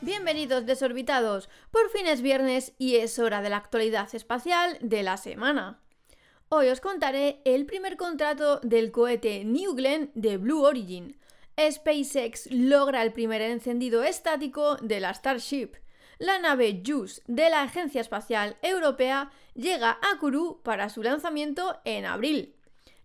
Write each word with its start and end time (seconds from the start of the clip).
Bienvenidos 0.00 0.66
desorbitados, 0.66 1.48
por 1.70 1.88
fin 1.90 2.06
es 2.06 2.20
viernes 2.20 2.72
y 2.78 2.96
es 2.96 3.18
hora 3.18 3.42
de 3.42 3.50
la 3.50 3.58
actualidad 3.58 4.12
espacial 4.12 4.76
de 4.80 5.04
la 5.04 5.18
semana. 5.18 5.80
Hoy 6.48 6.68
os 6.68 6.80
contaré 6.80 7.42
el 7.44 7.64
primer 7.64 7.96
contrato 7.96 8.58
del 8.60 8.90
cohete 8.90 9.44
New 9.44 9.74
Glenn 9.74 10.10
de 10.14 10.36
Blue 10.36 10.64
Origin. 10.64 11.16
SpaceX 11.58 12.50
logra 12.50 13.02
el 13.02 13.12
primer 13.12 13.40
encendido 13.40 14.02
estático 14.02 14.76
de 14.76 15.00
la 15.00 15.14
Starship. 15.14 15.72
La 16.18 16.38
nave 16.38 16.82
JUICE 16.84 17.22
de 17.26 17.50
la 17.50 17.62
Agencia 17.62 18.00
Espacial 18.00 18.56
Europea 18.62 19.30
llega 19.54 19.98
a 20.02 20.18
Kourou 20.18 20.62
para 20.62 20.88
su 20.88 21.02
lanzamiento 21.02 21.80
en 21.84 22.04
abril. 22.04 22.56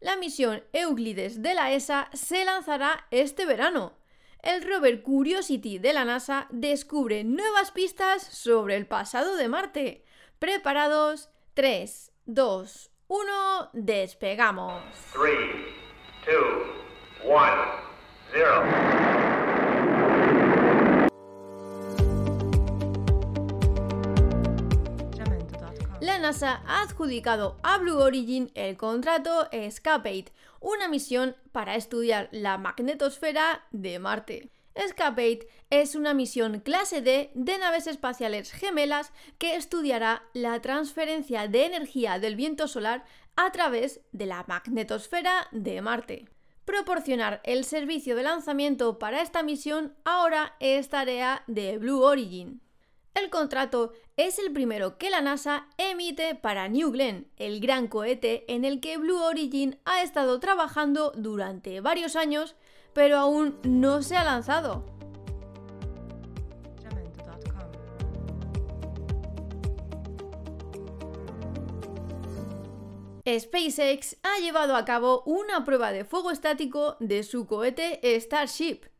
La 0.01 0.15
misión 0.15 0.63
Euclides 0.73 1.43
de 1.43 1.53
la 1.53 1.71
ESA 1.71 2.09
se 2.13 2.43
lanzará 2.43 3.05
este 3.11 3.45
verano. 3.45 3.93
El 4.41 4.63
rover 4.67 5.03
Curiosity 5.03 5.77
de 5.77 5.93
la 5.93 6.05
NASA 6.05 6.47
descubre 6.49 7.23
nuevas 7.23 7.69
pistas 7.69 8.23
sobre 8.23 8.77
el 8.77 8.87
pasado 8.87 9.35
de 9.35 9.47
Marte. 9.47 10.03
Preparados, 10.39 11.29
3, 11.53 12.13
2, 12.25 12.91
1, 13.09 13.69
despegamos. 13.73 14.81
3, 15.13 15.37
2, 16.25 16.45
1, 17.23 17.39
0. 18.31 19.10
La 26.11 26.19
NASA 26.19 26.61
ha 26.67 26.81
adjudicado 26.81 27.57
a 27.63 27.77
Blue 27.77 27.97
Origin 27.97 28.51
el 28.53 28.75
contrato 28.75 29.49
Escape, 29.53 30.25
una 30.59 30.89
misión 30.89 31.37
para 31.53 31.75
estudiar 31.75 32.27
la 32.33 32.57
magnetosfera 32.57 33.65
de 33.71 33.97
Marte. 33.97 34.49
Escape 34.75 35.47
es 35.69 35.95
una 35.95 36.13
misión 36.13 36.59
clase 36.59 37.01
D 37.01 37.31
de 37.33 37.57
naves 37.57 37.87
espaciales 37.87 38.51
gemelas 38.51 39.13
que 39.37 39.55
estudiará 39.55 40.23
la 40.33 40.61
transferencia 40.61 41.47
de 41.47 41.63
energía 41.63 42.19
del 42.19 42.35
viento 42.35 42.67
solar 42.67 43.05
a 43.37 43.53
través 43.53 44.01
de 44.11 44.25
la 44.25 44.43
magnetosfera 44.49 45.47
de 45.53 45.81
Marte. 45.81 46.25
Proporcionar 46.65 47.39
el 47.45 47.63
servicio 47.63 48.17
de 48.17 48.23
lanzamiento 48.23 48.99
para 48.99 49.21
esta 49.21 49.43
misión 49.43 49.95
ahora 50.03 50.57
es 50.59 50.89
tarea 50.89 51.45
de 51.47 51.77
Blue 51.77 52.01
Origin. 52.01 52.59
El 53.13 53.29
contrato 53.29 53.93
es 54.17 54.39
el 54.39 54.51
primero 54.51 54.97
que 54.97 55.09
la 55.09 55.21
NASA 55.21 55.67
emite 55.77 56.35
para 56.35 56.67
New 56.67 56.91
Glenn, 56.91 57.27
el 57.37 57.59
gran 57.59 57.87
cohete 57.87 58.45
en 58.53 58.65
el 58.65 58.79
que 58.79 58.97
Blue 58.97 59.21
Origin 59.21 59.79
ha 59.85 60.01
estado 60.01 60.39
trabajando 60.39 61.11
durante 61.15 61.81
varios 61.81 62.15
años 62.15 62.55
pero 62.93 63.17
aún 63.17 63.57
no 63.63 64.01
se 64.01 64.15
ha 64.15 64.23
lanzado. 64.23 64.85
SpaceX 73.39 74.17
ha 74.23 74.39
llevado 74.41 74.75
a 74.75 74.83
cabo 74.83 75.23
una 75.25 75.63
prueba 75.63 75.91
de 75.91 76.03
fuego 76.03 76.31
estático 76.31 76.97
de 76.99 77.23
su 77.23 77.45
cohete 77.45 78.01
Starship. 78.19 78.90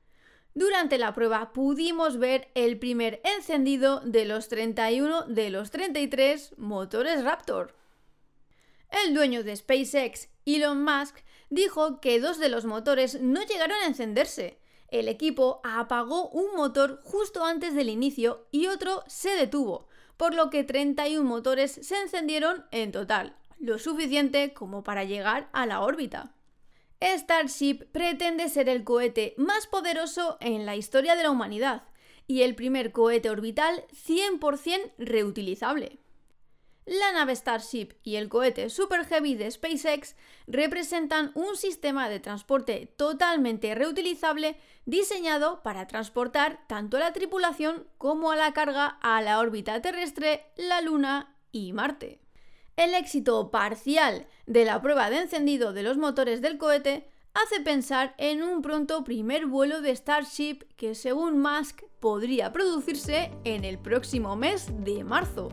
Durante 0.54 0.98
la 0.98 1.14
prueba 1.14 1.54
pudimos 1.54 2.18
ver 2.18 2.52
el 2.56 2.78
primer 2.78 3.22
encendido 3.24 4.02
de 4.02 4.26
los 4.26 4.50
31 4.50 5.24
de 5.24 5.50
los 5.50 5.72
33 5.72 6.58
motores 6.58 7.24
Raptor. 7.24 7.76
El 9.06 9.14
dueño 9.14 9.44
de 9.44 9.56
SpaceX, 9.56 10.28
Elon 10.46 10.84
Musk, 10.84 11.18
dijo 11.50 12.02
que 12.02 12.20
dos 12.20 12.38
de 12.38 12.50
los 12.50 12.66
motores 12.66 13.22
no 13.22 13.42
llegaron 13.44 13.78
a 13.78 13.88
encenderse. 13.88 14.60
El 14.90 15.08
equipo 15.08 15.62
apagó 15.64 16.28
un 16.30 16.54
motor 16.58 17.02
justo 17.06 17.46
antes 17.46 17.74
del 17.74 17.88
inicio 17.88 18.46
y 18.52 18.68
otro 18.68 19.06
se 19.08 19.30
detuvo, 19.30 19.88
por 20.18 20.36
lo 20.36 20.50
que 20.50 20.66
31 20.66 21.24
motores 21.24 21.72
se 21.72 21.96
encendieron 22.02 22.66
en 22.72 22.92
total, 22.92 23.38
lo 23.58 23.80
suficiente 23.80 24.54
como 24.54 24.84
para 24.84 25.06
llegar 25.06 25.50
a 25.54 25.66
la 25.66 25.80
órbita. 25.80 26.34
Starship 27.02 27.86
pretende 27.92 28.48
ser 28.48 28.70
el 28.70 28.84
cohete 28.84 29.34
más 29.38 29.66
poderoso 29.66 30.38
en 30.40 30.68
la 30.68 30.76
historia 30.76 31.16
de 31.16 31.24
la 31.24 31.32
humanidad 31.32 31.84
y 32.28 32.44
el 32.44 32.54
primer 32.54 32.92
cohete 32.92 33.30
orbital 33.30 33.84
100% 33.92 34.94
reutilizable. 35.00 36.00
La 36.86 37.12
nave 37.12 37.36
Starship 37.36 37.94
y 38.04 38.16
el 38.16 38.30
cohete 38.30 38.70
Super 38.70 39.06
Heavy 39.06 39.36
de 39.36 39.50
SpaceX 39.50 40.16
representan 40.48 41.32
un 41.36 41.56
sistema 41.56 42.08
de 42.08 42.20
transporte 42.20 42.94
totalmente 42.98 43.74
reutilizable 43.76 44.58
diseñado 44.86 45.64
para 45.64 45.88
transportar 45.88 46.66
tanto 46.68 46.98
a 46.98 47.00
la 47.00 47.14
tripulación 47.14 47.88
como 47.98 48.32
a 48.32 48.36
la 48.36 48.54
carga 48.54 48.98
a 49.02 49.22
la 49.22 49.40
órbita 49.40 49.82
terrestre, 49.82 50.46
la 50.56 50.82
Luna 50.82 51.36
y 51.52 51.74
Marte. 51.74 52.21
El 52.78 52.96
éxito 52.96 53.52
parcial 53.52 54.28
de 54.46 54.66
la 54.66 54.82
prueba 54.82 55.10
de 55.10 55.18
encendido 55.18 55.74
de 55.74 55.84
los 55.84 55.98
motores 55.98 56.42
del 56.42 56.58
cohete 56.58 57.08
hace 57.34 57.62
pensar 57.62 58.16
en 58.18 58.44
un 58.44 58.62
pronto 58.62 59.04
primer 59.04 59.46
vuelo 59.46 59.82
de 59.82 59.96
Starship 59.96 60.64
que 60.78 60.96
según 60.96 61.40
Musk 61.40 61.84
podría 62.00 62.52
producirse 62.52 63.32
en 63.44 63.66
el 63.66 63.78
próximo 63.78 64.36
mes 64.36 64.68
de 64.84 65.04
marzo. 65.04 65.50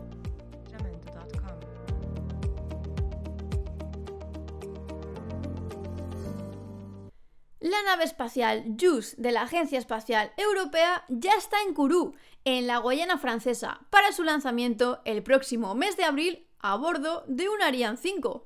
La 7.59 7.83
nave 7.83 8.05
espacial 8.05 8.63
JUICE 8.79 9.15
de 9.17 9.31
la 9.33 9.41
Agencia 9.41 9.77
Espacial 9.77 10.31
Europea 10.37 11.03
ya 11.09 11.33
está 11.33 11.57
en 11.67 11.73
Kourou, 11.73 12.13
en 12.45 12.65
la 12.65 12.77
Guayana 12.77 13.17
francesa, 13.17 13.81
para 13.89 14.13
su 14.13 14.23
lanzamiento 14.23 15.01
el 15.03 15.21
próximo 15.21 15.75
mes 15.75 15.97
de 15.97 16.05
abril 16.05 16.48
a 16.59 16.75
bordo 16.75 17.23
de 17.27 17.49
un 17.49 17.61
Ariane 17.61 17.97
5. 17.97 18.45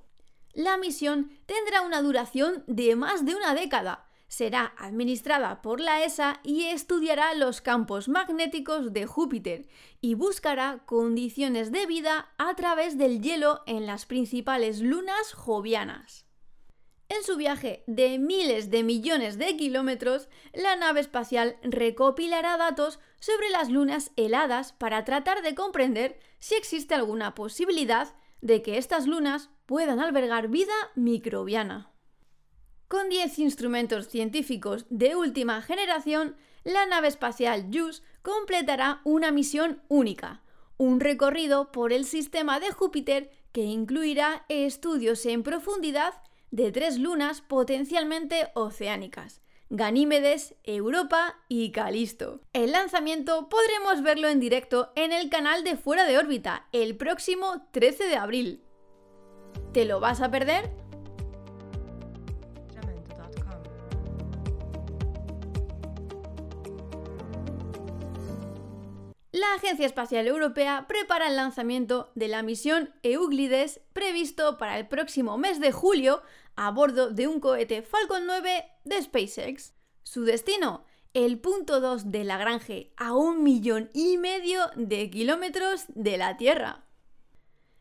La 0.53 0.77
misión 0.77 1.31
tendrá 1.45 1.81
una 1.81 2.01
duración 2.01 2.63
de 2.67 2.95
más 2.95 3.25
de 3.25 3.35
una 3.35 3.55
década. 3.55 4.07
Será 4.27 4.73
administrada 4.77 5.61
por 5.61 5.79
la 5.79 6.03
ESA 6.03 6.39
y 6.43 6.65
estudiará 6.65 7.33
los 7.35 7.61
campos 7.61 8.07
magnéticos 8.09 8.93
de 8.93 9.05
Júpiter 9.05 9.67
y 10.01 10.15
buscará 10.15 10.83
condiciones 10.85 11.71
de 11.71 11.85
vida 11.85 12.31
a 12.37 12.55
través 12.55 12.97
del 12.97 13.21
hielo 13.21 13.61
en 13.67 13.85
las 13.85 14.05
principales 14.05 14.81
lunas 14.81 15.33
jovianas. 15.33 16.25
En 17.09 17.23
su 17.23 17.35
viaje 17.35 17.83
de 17.85 18.17
miles 18.17 18.71
de 18.71 18.81
millones 18.81 19.37
de 19.37 19.55
kilómetros, 19.55 20.29
la 20.53 20.75
nave 20.75 20.99
espacial 20.99 21.57
recopilará 21.61 22.57
datos 22.57 22.99
sobre 23.23 23.49
las 23.51 23.69
lunas 23.69 24.11
heladas 24.17 24.73
para 24.73 25.05
tratar 25.05 25.43
de 25.43 25.55
comprender 25.55 26.19
si 26.39 26.55
existe 26.55 26.93
alguna 26.93 27.35
posibilidad 27.35 28.13
de 28.41 28.61
que 28.61 28.77
estas 28.77 29.07
lunas 29.07 29.49
puedan 29.65 30.01
albergar 30.01 30.49
vida 30.49 30.73
microbiana. 30.95 31.89
Con 32.89 33.07
10 33.07 33.39
instrumentos 33.39 34.09
científicos 34.09 34.85
de 34.89 35.15
última 35.15 35.61
generación, 35.61 36.35
la 36.65 36.85
nave 36.85 37.07
espacial 37.07 37.69
JUICE 37.71 38.03
completará 38.23 38.99
una 39.05 39.31
misión 39.31 39.81
única, 39.87 40.43
un 40.75 40.99
recorrido 40.99 41.71
por 41.71 41.93
el 41.93 42.03
sistema 42.03 42.59
de 42.59 42.71
Júpiter 42.71 43.31
que 43.53 43.61
incluirá 43.61 44.43
estudios 44.49 45.25
en 45.27 45.43
profundidad 45.43 46.13
de 46.51 46.73
tres 46.73 46.99
lunas 46.99 47.39
potencialmente 47.39 48.49
oceánicas, 48.53 49.41
Ganímedes, 49.69 50.55
Europa 50.63 51.39
y 51.47 51.71
Calisto. 51.71 52.41
El 52.53 52.73
lanzamiento 52.73 53.49
podremos 53.49 54.03
verlo 54.03 54.27
en 54.27 54.39
directo 54.39 54.91
en 54.95 55.11
el 55.11 55.29
canal 55.29 55.63
de 55.63 55.77
Fuera 55.77 56.05
de 56.05 56.17
órbita 56.17 56.67
el 56.71 56.95
próximo 56.95 57.67
13 57.71 58.05
de 58.05 58.15
abril. 58.15 58.63
¿Te 59.71 59.85
lo 59.85 59.99
vas 59.99 60.21
a 60.21 60.29
perder? 60.29 60.82
La 69.43 69.55
Agencia 69.55 69.85
Espacial 69.85 70.25
Europea 70.27 70.85
prepara 70.87 71.27
el 71.27 71.35
lanzamiento 71.35 72.11
de 72.15 72.29
la 72.29 72.43
misión 72.43 72.93
Euclides 73.03 73.81
previsto 73.91 74.57
para 74.57 74.79
el 74.79 74.87
próximo 74.87 75.37
mes 75.37 75.59
de 75.59 75.73
julio 75.73 76.21
a 76.55 76.71
bordo 76.71 77.09
de 77.09 77.27
un 77.27 77.41
cohete 77.41 77.81
Falcon 77.81 78.25
9 78.25 78.65
de 78.85 79.01
SpaceX. 79.01 79.73
Su 80.03 80.23
destino, 80.23 80.85
el 81.13 81.39
punto 81.39 81.81
2 81.81 82.09
de 82.09 82.23
Lagrange, 82.23 82.93
a 82.95 83.13
un 83.13 83.43
millón 83.43 83.89
y 83.93 84.17
medio 84.17 84.61
de 84.77 85.09
kilómetros 85.09 85.85
de 85.89 86.17
la 86.17 86.37
Tierra. 86.37 86.85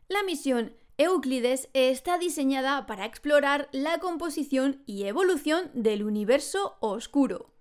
La 0.09 0.21
misión 0.23 0.75
Euclides 0.97 1.69
está 1.73 2.17
diseñada 2.17 2.85
para 2.85 3.05
explorar 3.05 3.69
la 3.71 3.99
composición 3.99 4.83
y 4.85 5.05
evolución 5.05 5.71
del 5.73 6.03
universo 6.03 6.75
oscuro. 6.81 7.53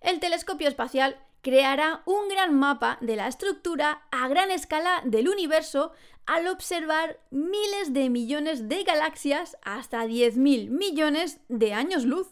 El 0.00 0.20
telescopio 0.20 0.68
espacial 0.68 1.18
creará 1.42 2.02
un 2.04 2.28
gran 2.28 2.58
mapa 2.58 2.98
de 3.00 3.16
la 3.16 3.28
estructura 3.28 4.02
a 4.10 4.28
gran 4.28 4.50
escala 4.50 5.02
del 5.04 5.28
universo 5.28 5.92
al 6.26 6.46
observar 6.46 7.18
miles 7.30 7.92
de 7.92 8.10
millones 8.10 8.68
de 8.68 8.84
galaxias 8.84 9.56
hasta 9.62 10.04
10.000 10.06 10.68
millones 10.68 11.40
de 11.48 11.72
años 11.72 12.04
luz. 12.04 12.28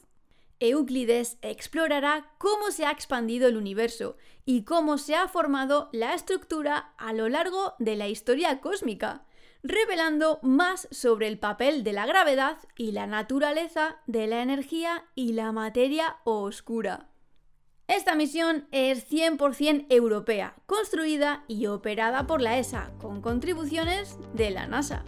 Euclides 0.60 1.38
explorará 1.42 2.32
cómo 2.38 2.70
se 2.70 2.84
ha 2.84 2.90
expandido 2.90 3.48
el 3.48 3.56
universo 3.56 4.16
y 4.44 4.64
cómo 4.64 4.98
se 4.98 5.14
ha 5.14 5.28
formado 5.28 5.88
la 5.92 6.14
estructura 6.14 6.92
a 6.98 7.12
lo 7.12 7.28
largo 7.28 7.74
de 7.78 7.96
la 7.96 8.08
historia 8.08 8.60
cósmica, 8.60 9.24
revelando 9.62 10.40
más 10.42 10.88
sobre 10.90 11.28
el 11.28 11.38
papel 11.38 11.84
de 11.84 11.92
la 11.92 12.06
gravedad 12.06 12.58
y 12.76 12.92
la 12.92 13.06
naturaleza 13.06 13.98
de 14.06 14.26
la 14.26 14.42
energía 14.42 15.04
y 15.14 15.32
la 15.32 15.52
materia 15.52 16.16
oscura. 16.24 17.08
Esta 17.88 18.14
misión 18.14 18.68
es 18.70 19.10
100% 19.10 19.86
europea, 19.88 20.54
construida 20.66 21.44
y 21.48 21.66
operada 21.66 22.26
por 22.26 22.40
la 22.40 22.58
ESA, 22.58 22.92
con 23.00 23.22
contribuciones 23.22 24.18
de 24.34 24.50
la 24.50 24.66
NASA. 24.66 25.04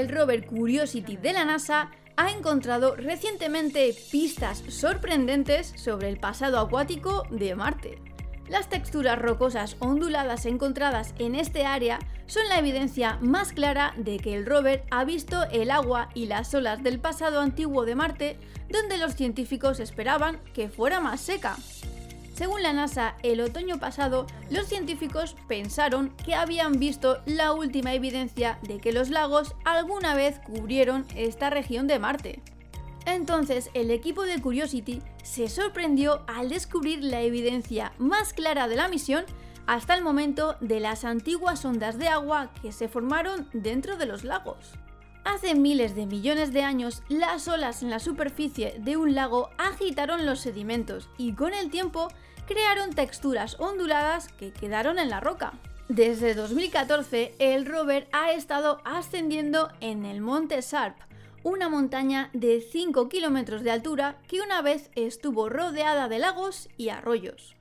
el 0.00 0.08
rover 0.08 0.46
Curiosity 0.46 1.16
de 1.16 1.32
la 1.32 1.44
NASA 1.44 1.90
ha 2.16 2.30
encontrado 2.30 2.96
recientemente 2.96 3.94
pistas 4.10 4.62
sorprendentes 4.68 5.72
sobre 5.76 6.08
el 6.08 6.18
pasado 6.18 6.58
acuático 6.60 7.24
de 7.30 7.54
Marte. 7.54 8.11
Las 8.48 8.68
texturas 8.68 9.18
rocosas 9.18 9.76
onduladas 9.78 10.46
encontradas 10.46 11.14
en 11.18 11.34
este 11.34 11.64
área 11.64 11.98
son 12.26 12.48
la 12.48 12.58
evidencia 12.58 13.18
más 13.20 13.52
clara 13.52 13.94
de 13.96 14.18
que 14.18 14.34
el 14.34 14.46
rover 14.46 14.84
ha 14.90 15.04
visto 15.04 15.44
el 15.50 15.70
agua 15.70 16.08
y 16.14 16.26
las 16.26 16.52
olas 16.54 16.82
del 16.82 16.98
pasado 16.98 17.40
antiguo 17.40 17.84
de 17.84 17.94
Marte, 17.94 18.38
donde 18.68 18.98
los 18.98 19.14
científicos 19.14 19.80
esperaban 19.80 20.38
que 20.54 20.68
fuera 20.68 21.00
más 21.00 21.20
seca. 21.20 21.56
Según 22.34 22.62
la 22.62 22.72
NASA, 22.72 23.14
el 23.22 23.40
otoño 23.40 23.78
pasado, 23.78 24.26
los 24.50 24.66
científicos 24.66 25.36
pensaron 25.46 26.10
que 26.24 26.34
habían 26.34 26.78
visto 26.78 27.18
la 27.26 27.52
última 27.52 27.94
evidencia 27.94 28.58
de 28.62 28.80
que 28.80 28.92
los 28.92 29.10
lagos 29.10 29.54
alguna 29.64 30.14
vez 30.14 30.40
cubrieron 30.40 31.06
esta 31.14 31.50
región 31.50 31.86
de 31.86 31.98
Marte. 31.98 32.42
Entonces, 33.04 33.70
el 33.74 33.90
equipo 33.90 34.22
de 34.22 34.40
Curiosity 34.40 35.02
se 35.22 35.48
sorprendió 35.48 36.22
al 36.26 36.48
descubrir 36.48 37.02
la 37.02 37.20
evidencia 37.22 37.92
más 37.98 38.32
clara 38.32 38.68
de 38.68 38.76
la 38.76 38.88
misión 38.88 39.24
hasta 39.66 39.94
el 39.94 40.02
momento 40.02 40.56
de 40.60 40.80
las 40.80 41.04
antiguas 41.04 41.64
ondas 41.64 41.98
de 41.98 42.08
agua 42.08 42.52
que 42.60 42.72
se 42.72 42.88
formaron 42.88 43.48
dentro 43.52 43.96
de 43.96 44.06
los 44.06 44.24
lagos. 44.24 44.72
Hace 45.24 45.54
miles 45.54 45.94
de 45.94 46.06
millones 46.06 46.52
de 46.52 46.62
años, 46.62 47.02
las 47.08 47.46
olas 47.46 47.82
en 47.82 47.90
la 47.90 48.00
superficie 48.00 48.74
de 48.80 48.96
un 48.96 49.14
lago 49.14 49.50
agitaron 49.56 50.26
los 50.26 50.40
sedimentos 50.40 51.08
y 51.16 51.34
con 51.34 51.54
el 51.54 51.70
tiempo 51.70 52.08
crearon 52.46 52.92
texturas 52.92 53.56
onduladas 53.60 54.28
que 54.32 54.52
quedaron 54.52 54.98
en 54.98 55.10
la 55.10 55.20
roca. 55.20 55.52
Desde 55.88 56.34
2014, 56.34 57.36
el 57.38 57.66
rover 57.66 58.08
ha 58.12 58.32
estado 58.32 58.80
ascendiendo 58.84 59.70
en 59.80 60.04
el 60.04 60.20
monte 60.20 60.60
Sharp, 60.60 60.96
una 61.44 61.68
montaña 61.68 62.30
de 62.32 62.60
5 62.60 63.08
kilómetros 63.08 63.62
de 63.62 63.70
altura 63.70 64.18
que 64.28 64.40
una 64.40 64.62
vez 64.62 64.90
estuvo 64.94 65.48
rodeada 65.48 66.08
de 66.08 66.18
lagos 66.18 66.68
y 66.76 66.88
arroyos. 66.88 67.56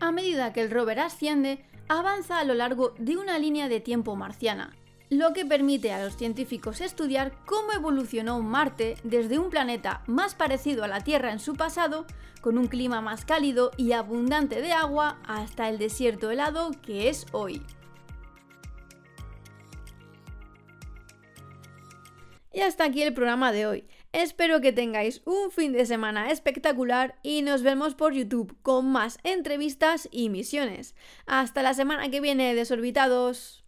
A 0.00 0.12
medida 0.12 0.52
que 0.52 0.60
el 0.60 0.70
rover 0.70 1.00
asciende, 1.00 1.64
avanza 1.88 2.38
a 2.38 2.44
lo 2.44 2.54
largo 2.54 2.94
de 2.98 3.16
una 3.16 3.38
línea 3.38 3.68
de 3.68 3.80
tiempo 3.80 4.16
marciana, 4.16 4.74
lo 5.10 5.34
que 5.34 5.44
permite 5.44 5.92
a 5.92 6.02
los 6.02 6.16
científicos 6.16 6.80
estudiar 6.80 7.32
cómo 7.44 7.72
evolucionó 7.72 8.40
Marte 8.40 8.96
desde 9.04 9.38
un 9.38 9.50
planeta 9.50 10.02
más 10.06 10.34
parecido 10.34 10.84
a 10.84 10.88
la 10.88 11.02
Tierra 11.02 11.32
en 11.32 11.38
su 11.38 11.54
pasado, 11.54 12.06
con 12.40 12.56
un 12.56 12.66
clima 12.66 13.02
más 13.02 13.26
cálido 13.26 13.72
y 13.76 13.92
abundante 13.92 14.62
de 14.62 14.72
agua, 14.72 15.18
hasta 15.26 15.68
el 15.68 15.78
desierto 15.78 16.30
helado 16.30 16.70
que 16.82 17.10
es 17.10 17.26
hoy. 17.32 17.62
Y 22.52 22.60
hasta 22.60 22.84
aquí 22.84 23.02
el 23.02 23.14
programa 23.14 23.52
de 23.52 23.66
hoy. 23.66 23.84
Espero 24.12 24.60
que 24.60 24.72
tengáis 24.72 25.22
un 25.24 25.50
fin 25.50 25.72
de 25.72 25.86
semana 25.86 26.30
espectacular 26.30 27.18
y 27.22 27.42
nos 27.42 27.62
vemos 27.62 27.94
por 27.94 28.12
YouTube 28.12 28.56
con 28.62 28.90
más 28.92 29.18
entrevistas 29.24 30.08
y 30.10 30.28
misiones. 30.28 30.94
Hasta 31.26 31.62
la 31.62 31.72
semana 31.72 32.10
que 32.10 32.20
viene, 32.20 32.54
desorbitados. 32.54 33.64